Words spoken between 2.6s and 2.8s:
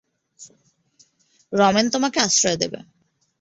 দেবে!